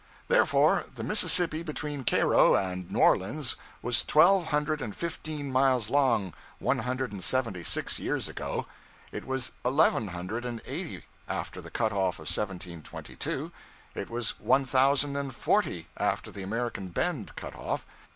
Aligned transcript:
Therefore, 0.29 0.85
the 0.95 1.03
Mississippi 1.03 1.61
between 1.61 2.03
Cairo 2.05 2.55
and 2.55 2.89
New 2.89 2.97
Orleans 2.97 3.55
was 3.83 4.03
twelve 4.03 4.45
hundred 4.47 4.81
and 4.81 4.95
fifteen 4.95 5.51
miles 5.51 5.91
long 5.91 6.33
one 6.57 6.79
hundred 6.79 7.11
and 7.11 7.23
seventy 7.23 7.63
six 7.63 7.99
years 7.99 8.27
ago. 8.27 8.65
It 9.11 9.27
was 9.27 9.51
eleven 9.63 10.07
hundred 10.07 10.43
and 10.43 10.59
eighty 10.65 11.05
after 11.29 11.61
the 11.61 11.69
cut 11.69 11.93
off 11.93 12.15
of 12.15 12.25
1722. 12.31 13.51
It 13.93 14.09
was 14.09 14.39
one 14.39 14.65
thousand 14.65 15.17
and 15.17 15.35
forty 15.35 15.87
after 15.95 16.31
the 16.31 16.41
American 16.41 16.87
Bend 16.87 17.35
cut 17.35 17.53
off. 17.55 17.85